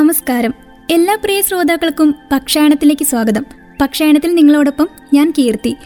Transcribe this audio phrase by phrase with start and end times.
[0.00, 0.54] നമസ്കാരം.
[0.90, 3.46] എല്ലാ പ്രിയ ശ്രോതാക്കൾക്കും പക്ഷായണത്തിലേക്ക് സ്വാഗതം.
[3.80, 5.76] പക്ഷായണത്തിൽ നിങ്ങളോടൊപ്പം ഞാൻ കീർത്തി.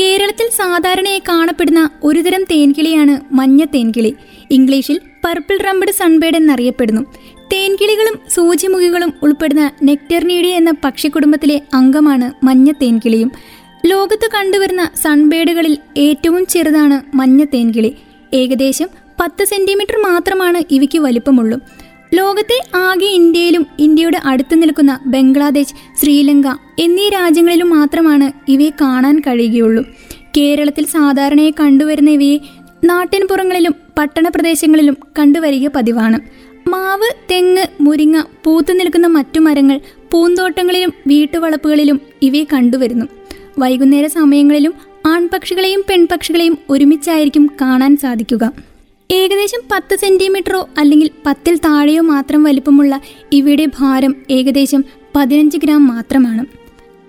[0.00, 4.14] കേരളത്തിൽ സാധാരണയായി കാണപ്പെടുന്ന ഒരുതരം തേൻകിളിയാണ് മഞ്ഞ തേൻകിളി.
[4.50, 7.00] ഇംഗ്ലീഷിൽ പർപ്പിൾ റംബഡ് സൺബേഡ് എന്നറിയപ്പെടുന്നു.
[7.52, 13.32] തേൻകിളികളും സൂചിമുഖികളും ഉൾപ്പെടുന്ന നെക്ടർനീഡിയ എന്ന പക്ഷിക്കുടുംബത്തിലെ അംഗമാണ് മഞ്ഞ തേൻകിളിയും.
[13.86, 17.96] ലോകത്ത് കണ്ടുവരുന്ന സൺബേഡുകളിൽ ഏറ്റവും ചെറുതാണ് മഞ്ഞ തേൻകിളി.
[18.34, 18.88] ഏകദേശം
[19.20, 21.60] പത്ത് സെന്റിമീറ്റർ മാത്രമാണ് ഇവയ്ക്ക് വലിപ്പമുള്ളൂ.
[22.14, 26.46] ലോകത്തെ ആകെ ഇന്ത്യയിലും ഇന്ത്യയുടെ അടുത്ത് നിൽക്കുന്ന ബംഗ്ലാദേശ് ശ്രീലങ്ക
[26.78, 29.84] എന്നീ രാജ്യങ്ങളിലും മാത്രമാണ് ഇവയെ കാണാൻ കഴിയുകയുള്ളൂ.
[30.36, 32.38] കേരളത്തിൽ സാധാരണയായി കണ്ടുവരുന്ന ഇവയെ
[32.84, 36.20] നാട്ടിൻപുറങ്ങളിലും പട്ടണ പ്രദേശങ്ങളിലും കണ്ടുവരിക പതിവാണ്.
[36.68, 43.06] മാവ് തെങ്ങ് മുരിങ്ങ പൂത്തു നിൽക്കുന്ന മറ്റു മരങ്ങൾ പൂന്തോട്ടങ്ങളിലും വീട്ടുവളപ്പുകളിലും ഇവയെ കണ്ടുവരുന്നു.
[43.58, 44.74] വൈകുന്നേര സമയങ്ങളിലും
[45.06, 48.71] ആൺപക്ഷികളെയും പെൺപക്ഷികളെയും ഒരുമിച്ചായിരിക്കും കാണാൻ സാധിക്കുക.
[49.12, 53.00] ഏകദേശം പത്ത് സെന്റിമീറ്ററോ അല്ലെങ്കിൽ പത്തിൽ താഴെയോ മാത്രം വലിപ്പമുള്ള
[53.32, 54.84] ഇവയുടെ ഭാരം ഏകദേശം
[55.16, 56.46] പതിനഞ്ച് ഗ്രാം മാത്രമാണ്.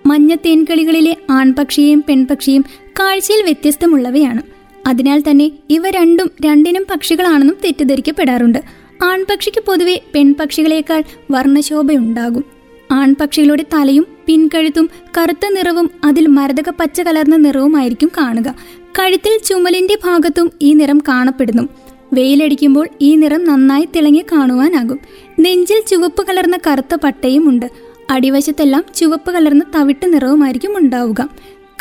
[0.08, 2.64] മഞ്ഞ തേൻകളികളിലെ ആൺപക്ഷിയെയും പെൺപക്ഷിയും
[3.00, 4.42] കാഴ്ചയിൽ വ്യത്യസ്തമുള്ളവയാണ്.
[4.86, 8.58] അതിനാൽ തന്നെ ഇവ രണ്ടും രണ്ടിനും പക്ഷികളാണെന്നും തെറ്റിദ്ധരിക്കപ്പെടാറുണ്ട്.
[9.04, 12.44] ആൺപക്ഷിക്ക് പൊതുവെ പെൺപക്ഷികളേക്കാൾ വർണശോഭയുണ്ടാകും.
[12.92, 18.54] ആൺപക്ഷികളുടെ തലയും പിൻകഴുത്തും കറുത്ത നിറവും അതിൽ മരതക പച്ച കലർന്ന നിറവുമായിരിക്കും കാണുക.
[18.98, 21.68] കഴുത്തിൽ ചുമലിന്റെ ഭാഗത്തും ഈ നിറം കാണപ്പെടുന്നു.
[22.14, 24.98] വെയിലടിക്കുമ്പോൾ ഈ നിറം നന്നായി തിളങ്ങി കാണുവാനാകും.
[25.40, 27.66] നെഞ്ചിൽ ചുവപ്പ് കലർന്ന കറുത്ത പട്ടയും ഉണ്ട്.
[28.10, 31.28] അടിവശത്തെല്ലാം ചുവപ്പ് കലർന്ന തവിട്ട് നിറവുമായിരിക്കും ഉണ്ടാവുക.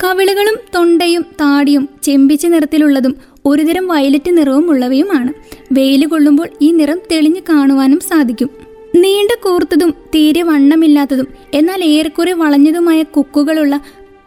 [0.03, 5.33] കവിളുകളും തൊണ്ടയും താടിയും ചെമ്പിച്ച നിറത്തിലുള്ളതും ഒരുതരം വയലറ്റ് നിറവും ഉള്ളവയുമാണ്.
[5.71, 8.49] വെയിൽ കൊള്ളുമ്പോൾ ഈ നിറം തെളിഞ്ഞു കാണുവാനും സാധിക്കും.
[8.95, 13.81] നീണ്ട കൂർത്തതും തീരെ വണ്ണമില്ലാത്തതും എന്നാൽ ഏറെക്കുറെ വളഞ്ഞതുമായ കുക്കുകളുള്ള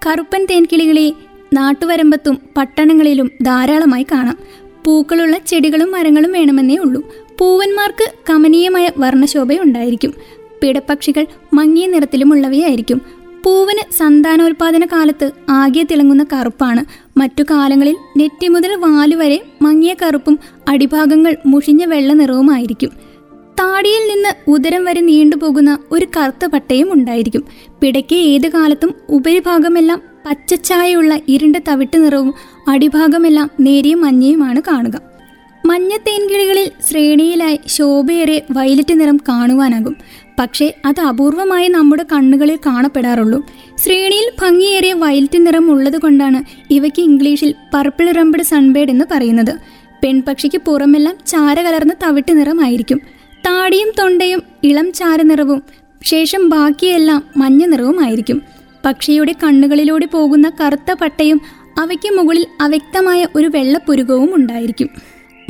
[0.07, 1.13] കറുപ്പൻ തേൻകിളികളെ
[1.53, 4.39] നാട്ടുവരമ്പത്തും പട്ടണങ്ങളിലും ധാരാളമായി കാണാം.
[4.87, 7.03] പൂക്കളുള്ള ചെടികളും മരങ്ങളും വേണമെന്നേ ഉള്ളൂ.
[7.39, 10.15] പൂവന്മാർക്ക് കമനീയമായ വർണശോഭയുണ്ടായിരിക്കും.
[10.63, 13.01] പിടപ്പക്ഷികൾ മങ്ങിയ നിറത്തിലുമുള്ളവയായിരിക്കും.
[13.45, 16.85] പൂവന് സന്താനോൽപാദന കാലത്ത് ആകെ തിളങ്ങുന്ന കറുപ്പാണ്.
[17.19, 20.39] മറ്റു കാലങ്ങളിൽ നെറ്റി മുതൽ വാലുവരെ മങ്ങിയ കറുപ്പും
[20.69, 22.91] അടിഭാഗങ്ങൾ മുഷിഞ്ഞ വെള്ള നിറവുമായിരിക്കും.
[23.61, 27.45] താടിയിൽ നിന്ന് ഉദരം വരെ നീണ്ടുപോകുന്ന ഒരു കറുത്ത പട്ടയും ഉണ്ടായിരിക്കും.
[27.81, 32.35] പിടയ്ക്ക് ഏത് കാലത്തും ഉപരിഭാഗമെല്ലാം പച്ചച്ചായുള്ള ഇരുണ്ട തവിട്ട് നിറവും
[32.69, 35.01] അടിഭാഗമെല്ലാം നേരിയ മഞ്ഞയുമാണ് കാണുക.
[35.67, 39.97] മഞ്ഞ തേൻകിളികളിൽ ശ്രേണിയിലായി ശോഭയേറെ വയലറ്റ് നിറം കാണുവാനാകും.
[40.39, 43.47] പക്ഷേ അത് അപൂർവമായി നമ്മുടെ കണ്ണുകളിൽ കാണപ്പെടാറുള്ളൂ.
[43.79, 49.55] ശ്രേണിയിൽ ഭംഗിയേറിയ വയലറ്റ് നിറം ഉള്ളതുകൊണ്ടാണ് ഇവയ്ക്ക് ഇംഗ്ലീഷിൽ പർപ്പിൾ റംബഡ് സൺബേഡ് എന്ന് പറയുന്നത്.
[50.05, 53.01] പെൺപക്ഷിക്ക് പുറമെല്ലാം ചാര കലർന്ന തവിട്ട് നിറമായിരിക്കും.
[53.47, 55.63] താടിയും തൊണ്ടയും ഇളം ചാര നിറവും
[56.05, 58.56] ശേഷം ബാക്കിയെല്ലാം മഞ്ഞ നിറവുമായിരിക്കും.
[58.85, 61.41] പക്ഷിയുടെ കണ്ണുകളിലൂടെ പോകുന്ന കറുത്ത പട്ടയും
[61.79, 64.89] അവയ്ക്ക് മുകളിൽ അവ്യക്തമായ ഒരു വെള്ളപ്പുരുകവും ഉണ്ടായിരിക്കും.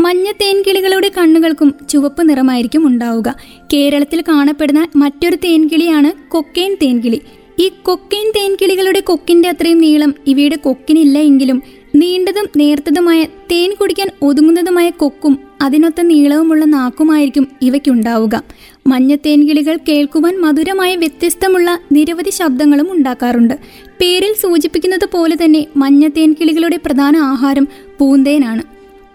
[0.01, 3.37] മഞ്ഞ തേൻകിളികളുടെ കണ്ണുകൾക്കും ചുവപ്പ് നിറമായിരിക്കും ഉണ്ടാവുക.
[3.73, 7.21] കേരളത്തിൽ കാണപ്പെടുന്ന മറ്റൊരു തേൻകിളിയാണ് കൊക്കേൻ തേൻകിളി.
[7.59, 11.63] ഈ കൊക്കേൻ തേൻകിളികളുടെ കൊക്കിന്റെ അത്രയും നീളം ഇവയുടെ കൊക്കിനില്ല എങ്കിലും
[11.95, 18.43] നീണ്ടതും നേർത്തതുമായ തേൻ കുടിക്കാൻ ഒതുങ്ങുന്നതുമായ കൊക്കും അതിനൊത്ത നീളവുമുള്ള നാക്കുമായിരിക്കും ഇവയ്ക്കുണ്ടാവുക.
[18.87, 23.55] മഞ്ഞ തേൻകിളികൾ കേൾക്കുവാൻ മധുരമായ വ്യത്യസ്തമുള്ള നിരവധി ശബ്ദങ്ങളും ഉണ്ടാക്കാറുണ്ട്.
[24.01, 28.63] പേരിൽ സൂചിപ്പിക്കുന്നത് പോലെ തന്നെ മഞ്ഞ തേൻകിളികളുടെ പ്രധാന ആഹാരം പൂന്തേനാണ്.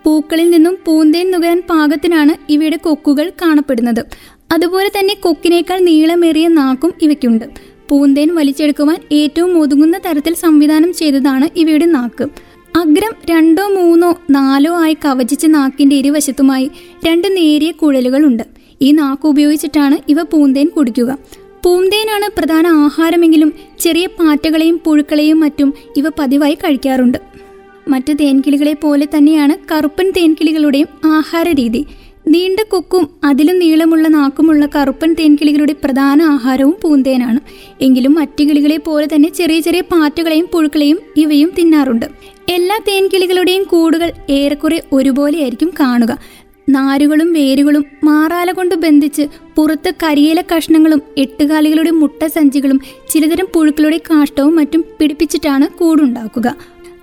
[0.03, 4.05] പൂക്കളിൽ നിന്നും പൂന്തേൻ നുകരാൻ പാകത്തിനാണ് ഇവയുടെ കൊക്കുകൾ കാണപ്പെടുന്നത്.
[4.51, 7.45] അതുപോലെ തന്നെ കൊക്കിനേക്കാൾ നീളമേറിയ നാക്കും ഇവയ്ക്കുണ്ട്.
[7.89, 12.50] പൂന്തേൻ വലിച്ചെടുക്കുവാൻ ഏറ്റവും ഒതുങ്ങുന്ന തരത്തിൽ സംവിധാനം ചെയ്തതാണ് ഇവയുടെ നാക്ക്.
[12.77, 16.71] അഗ്രം രണ്ടോ മൂന്നോ നാലോ ആയി കവചിച്ച നാക്കിന്റെ ഇരുവശത്തുമായി
[17.07, 18.43] രണ്ട് നേരിയ കുഴലുകളുണ്ട്.
[18.81, 21.17] ഈ നാക്ക് ഉപയോഗിച്ചിട്ടാണ് ഇവ പൂന്തേൻ കുടിക്കുക.
[21.65, 27.17] പൂന്തേനാണ് പ്രധാന ആഹാരമെങ്കിലും ചെറിയ പാറ്റകളെയും പുഴുക്കളെയും മറ്റും ഇവ പതിവായി കഴിക്കാറുണ്ട്.
[27.87, 31.85] മറ്റ് തേൻകിളികളെ പോലെ തന്നെയാണ് കറുപ്പൻ തേൻകിളികളുടെയും ആഹാര രീതി.
[32.27, 37.39] നീണ്ട കൊക്കും അതിലും നീളമുള്ള നാക്കുമുള്ള കറുപ്പൻ തേൻകിളികളുടെ പ്രധാന ആഹാരവും പൂന്തേനാണ്.
[37.81, 42.05] എങ്കിലും മറ്റു കിളികളെ പോലെ തന്നെ ചെറിയ ചെറിയ പാറ്റകളെയും പുഴുക്കളെയും ഇവയും തിന്നാറുണ്ട്.
[42.51, 46.17] എല്ലാ തേൻകിളികളുടെയും കൂടുകൾ ഏറെക്കുറെ ഒരുപോലെയായിരിക്കും കാണുക.
[46.69, 49.21] നാരുകളും വേരുകളും മാറാല കൊണ്ട് ബന്ധിച്ച്
[49.55, 56.55] പുറത്ത് കരിയില കഷ്ണങ്ങളും എട്ടുകാലികളുടെ മുട്ട സഞ്ചികളും ചിലതരം പുഴുക്കളുടെ കാഷ്ടവും മറ്റും പിടിപ്പിച്ചിട്ടാണ് കൂടുണ്ടാക്കുക.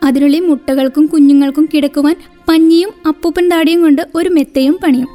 [0.02, 2.16] അതിനുള്ളിൽ മുട്ടകൾക്കും കുഞ്ഞുങ്ങൾക്കും കിടക്കുവാൻ
[2.48, 5.08] പഞ്ഞിയും അപ്പൂപ്പൻ താടിയും കൊണ്ട് ഒരു മെത്തയും പണിയും.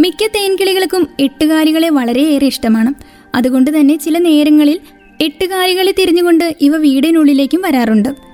[0.00, 2.94] മിക്ക തേൻകിളികൾക്കും എട്ടുകാലികളെ വളരെയേറെ ഇഷ്ടമാണ്.
[3.34, 4.80] അതുകൊണ്ട് തന്നെ ചില നേരങ്ങളിൽ
[5.20, 8.25] എട്ടുകാലികളെ തിരിഞ്ഞുകൊണ്ട് ഇവ വീടിനുള്ളിലേക്കും വരാറുണ്ട്.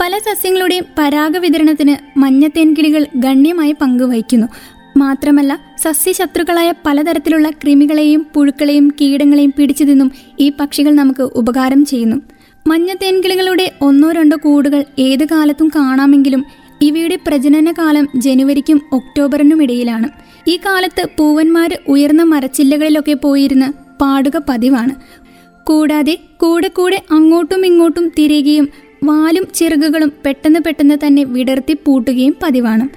[0.00, 4.46] പല സസ്യങ്ങളുടെയും പരാഗ വിതരണത്തിന് മഞ്ഞ തേൻകിളികൾ ഗണ്യമായ പങ്ക് വഹിക്കുന്നു
[4.96, 5.52] മാത്രമല്ല
[5.82, 12.16] സസ്യശത്രുക്കളായ പലതരത്തിലുള്ള കൃമികളെയും പുഴുക്കളെയും കീടങ്ങളെയും പിടിച്ചു തിന്നും ഈ പക്ഷികൾ നമുക്ക് ഉപകാരം ചെയ്യുന്നു.
[12.68, 16.44] മഞ്ഞത്തേൻകിളികളുടെ ഒന്നോ രണ്ടോ കൂടുകൾ ഏത് കാലത്തും കാണാമെങ്കിലും
[16.82, 20.08] ഇവയുടെ പ്രജനന കാലം ജനുവരിക്കും ഒക്ടോബറിനും ഇടയിലാണ്.
[20.48, 24.94] ഈ കാലത്ത് പൂവന്മാർ ഉയർന്ന മരച്ചില്ലകളിലൊക്കെ പോയിരുന്ന് പാടുക പതിവാണ്.
[25.64, 28.68] കൂടാതെ കൂടെ കൂടെ അങ്ങോട്ടും ഇങ്ങോട്ടും തിരികുകയും
[29.04, 32.88] വാലും ചിറകുകളും പെട്ടെന്ന് പെട്ടെന്ന് തന്നെ വിടർത്തി പൂട്ടുകയും പതിവാണ്.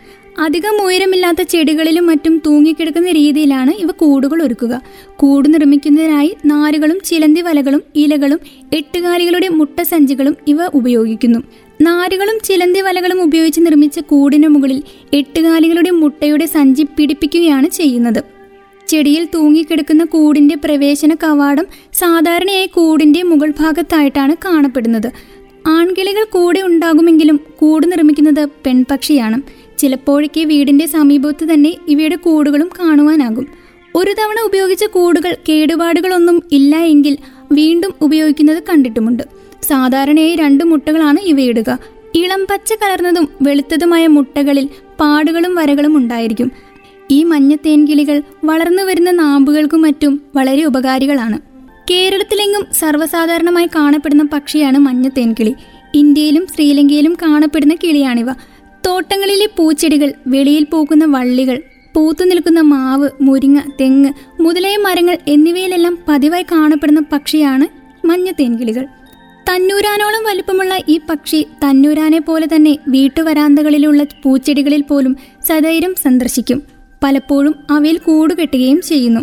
[0.41, 4.81] അധികം ഉയരമില്ലാത്ത ചെടികളിലും മറ്റും തൂങ്ങിക്കിടക്കുന്ന രീതിയിലാണ് ഇവ കൂടുകൾ ഒരുക്കുക.
[5.15, 8.39] കൂട് നിർമ്മിക്കുന്നതിനായി നാരുകളും ചിലന്തി വലകളും ഇലകളും
[8.73, 11.39] എട്ടുകാലികളുടെ മുട്ടസഞ്ചികളും ഇവ ഉപയോഗിക്കുന്നു.
[11.81, 14.83] നാരുകളും ചിലന്തി വലകളും ഉപയോഗിച്ച് നിർമ്മിച്ച കൂടിന് മുകളിൽ
[15.13, 18.21] എട്ടുകാലികളുടെ മുട്ടയുടെ സഞ്ചി പിടിപ്പിക്കുകയാണ് ചെയ്യുന്നത്.
[18.87, 25.09] ചെടിയിൽ തൂങ്ങിക്കിടക്കുന്ന കൂടിന്റെ പ്രവേശന കവാടം സാധാരണയായി കൂടിന്റെ മുകൾ ഭാഗത്തായിട്ടാണ് കാണപ്പെടുന്നത്.
[25.67, 29.41] ആൺകിളികൾ കൂടെ ഉണ്ടാകുമെങ്കിലും കൂട് നിർമ്മിക്കുന്നത് പെൺപക്ഷിയാണ്.
[29.77, 33.47] ചിലപ്പോഴൊക്കെ വീടിന്റെ സമീപത്ത് തന്നെ ഇവയുടെ കൂടുകളും കാണുവാനാകും.
[33.95, 37.17] ഒരു തവണ ഉപയോഗിച്ച കൂടുകൾ കേടുപാടുകളൊന്നും ഇല്ല എങ്കിൽ
[37.51, 39.23] വീണ്ടും ഉപയോഗിക്കുന്നത് കണ്ടിട്ടുമുണ്ട്.
[39.63, 41.79] സാധാരണയായി രണ്ട് മുട്ടകളാണ് ഇവയിടുക
[42.15, 44.69] ഇളം പച്ച കലർന്നതും വെളുത്തതുമായ മുട്ടകളിൽ
[44.99, 46.51] പാടുകളും വരകളും ഉണ്ടായിരിക്കും.
[47.11, 51.56] ഈ മഞ്ഞ തേൻകിളികൾ വളർന്നു വരുന്ന നാമ്പുകൾക്കും മറ്റും വളരെ ഉപകാരികളാണ്.
[51.89, 55.53] കേരളത്തിലെങ്ങും സർവസാധാരണമായി കാണപ്പെടുന്ന പക്ഷിയാണ് മഞ്ഞ തേൻകിളി.
[55.93, 58.31] ഇന്ത്യയിലും ശ്രീലങ്കയിലും കാണപ്പെടുന്ന കിളിയാണിവ.
[58.87, 61.61] തോട്ടങ്ങളിലെ പൂച്ചെടികൾ വെളിയിൽ പൂക്കുന്ന വള്ളികൾ
[61.95, 67.67] പൂത്തു നിൽക്കുന്ന മാവ് മുരിങ്ങ തെങ്ങ് മുതലായ മരങ്ങൾ എന്നിവയിലെല്ലാം പതിവായി കാണപ്പെടുന്ന പക്ഷിയാണ്
[68.07, 68.85] മഞ്ഞ തേൻകിളികൾ.
[69.49, 75.17] തന്നൂരാനോളം വലിപ്പമുള്ള ഈ പക്ഷി തന്നൂരാനെ പോലെ തന്നെ വീട്ടുവരാന്തകളിലുള്ള പൂച്ചെടികളിൽ പോലും
[75.47, 76.63] സദൈരം സന്ദർശിക്കും.
[77.03, 79.21] പലപ്പോഴും അവയിൽ കൂടുകെട്ടുകയും ചെയ്യുന്നു.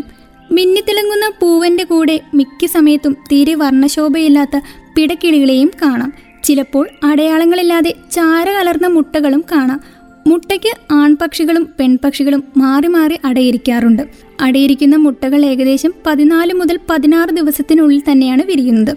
[0.53, 4.61] മിന്നിത്തിളങ്ങുന്ന പൂവന്റെ കൂടെ മിക്ക സമയത്തും തീരെ വർണശോഭയില്ലാത്ത
[4.97, 6.13] പിടക്കിളികളെയും കാണാം.
[6.45, 9.81] ചിലപ്പോൾ അടയാളങ്ങളില്ലാതെ ചാര കലർന്ന മുട്ടകളും കാണാം.
[10.27, 14.03] മുട്ടയ്ക്ക് ആൺപക്ഷികളും പെൺപക്ഷികളും മാറി മാറി അടയിരിക്കാറുണ്ട്.
[14.41, 18.97] അടയിരിക്കുന്ന മുട്ടകൾ ഏകദേശം പതിനാല് മുതൽ പതിനാറ് ദിവസത്തിനുള്ളിൽ തന്നെയാണ് വിരിയുന്നത്.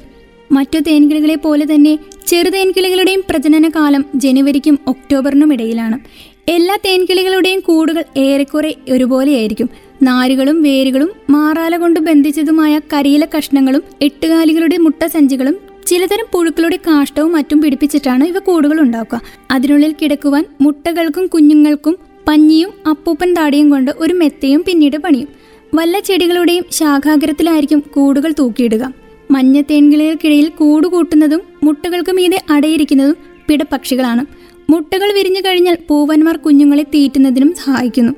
[0.51, 5.99] മറ്റു തേൻകിളികളെ പോലെ തന്നെ ചെറുതേൻകിളികളുടെയും പ്രജനന കാലം ജനുവരിക്കും ഒക്ടോബറിനും ഇടയിലാണ്.
[6.47, 9.69] എല്ലാ തേൻകിളികളുടെയും കൂടുകൾ ഏറെക്കുറെ ഒരുപോലെയായിരിക്കും.
[10.03, 15.57] നാരുകളും വേരുകളും മാറാല കൊണ്ട് ബന്ധിച്ചതുമായ കരിയില കഷ്ണങ്ങളും എട്ടുകാലികളുടെ മുട്ടസഞ്ചികളും
[15.87, 19.21] ചിലതരം പുഴുക്കളുടെ കാഷ്ടവും മറ്റും പിടിപ്പിച്ചിട്ടാണ് ഇവ കൂടുകൾ ഉണ്ടാക്കുക.
[19.51, 21.97] അതിനുള്ളിൽ കിടക്കുവാൻ മുട്ടകൾക്കും കുഞ്ഞുങ്ങൾക്കും
[22.27, 25.27] പഞ്ഞിയും അപ്പൂപ്പൻ താടിയും കൊണ്ട് ഒരു മെത്തയും പിന്നീട് പണിയും.
[25.75, 28.93] വല്ല ചെടികളുടെയും ശാഖാഗ്രത്തിലായിരിക്കും കൂടുകൾ തൂക്കിയിടുക.
[29.31, 33.15] മഞ്ഞ തേൻകിളികൾക്കിടയിൽ കൂടുകൂട്ടുന്നതും മുട്ടകൾക്ക് മീതെ അടയിരിക്കുന്നതും
[33.47, 34.25] പിടപ്പക്ഷികളാണ്.
[34.69, 38.13] മുട്ടകൾ വിരിഞ്ഞു കഴിഞ്ഞാൽ പൂവന്മാർ കുഞ്ഞുങ്ങളെ തീറ്റുന്നതിനും സഹായിക്കുന്നു.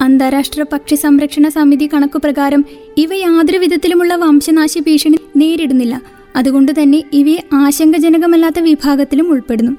[0.00, 2.64] അന്താരാഷ്ട്ര പക്ഷി സംരക്ഷണ സമിതി കണക്കുപ്രകാരം
[2.96, 6.02] ഇവ യാതൊരു വിധത്തിലുമുള്ള വംശനാശ ഭീഷണി നേരിടുന്നില്ല.
[6.36, 9.72] അതുകൊണ്ട് തന്നെ ഇവയെ ആശങ്കജനകമല്ലാത്ത വിഭാഗത്തിലും ഉൾപ്പെടുന്നു.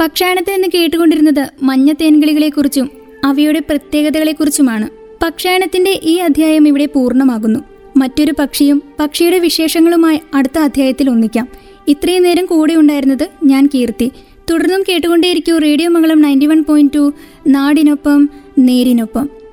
[0.00, 2.90] പക്ഷായണത്തിൽ നിന്ന് കേട്ടുകൊണ്ടിരുന്നത് മഞ്ഞ തേൻകിളികളെക്കുറിച്ചും
[3.24, 4.88] അവയുടെ പ്രത്യേകതകളെക്കുറിച്ചുമാണ്.
[5.22, 7.60] പക്ഷായണത്തിന്റെ ഈ അധ്യായം ഇവിടെ പൂർണമാകുന്നു.
[7.96, 11.48] മറ്റൊരു പക്ഷിയും പക്ഷിയുടെ വിശേഷങ്ങളുമായി അടുത്ത അധ്യായത്തിൽ ഒന്നിക്കാം.
[11.88, 14.12] ഇത്രയും നേരം കൂടെ ഉണ്ടായിരുന്നത് ഞാൻ കീർത്തി.
[14.50, 17.12] തുടർന്നും കേട്ടുകൊണ്ടേയിരിക്കൂ radio Mangalam ninety one point two.
[17.46, 18.28] നാടിനൊപ്പം
[18.58, 19.45] നേരിനൊപ്പം.